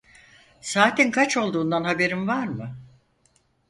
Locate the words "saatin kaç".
0.61-1.37